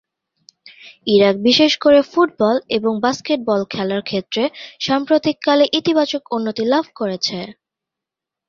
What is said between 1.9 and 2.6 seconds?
football